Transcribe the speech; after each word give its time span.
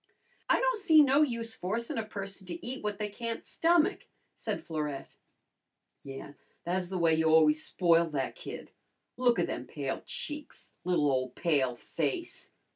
"I 0.49 0.59
don' 0.59 0.77
see 0.77 1.03
no 1.03 1.21
use 1.21 1.53
forcin' 1.55 1.99
a 1.99 2.03
person 2.03 2.47
to 2.47 2.65
eat 2.65 2.83
what 2.83 2.97
they 2.97 3.07
can't 3.07 3.45
stomach," 3.45 4.07
said 4.35 4.59
Florette. 4.59 5.13
"Yeah, 5.99 6.33
tha's 6.65 6.89
the 6.89 6.97
way 6.97 7.13
you've 7.13 7.27
always 7.29 7.63
spoiled 7.63 8.11
that 8.13 8.35
kid. 8.35 8.71
Look 9.15 9.37
a' 9.37 9.45
them 9.45 9.67
pale 9.67 10.01
cheeks! 10.03 10.71
Li'l 10.85 11.05
ole 11.11 11.29
pale 11.29 11.75
face!" 11.75 12.49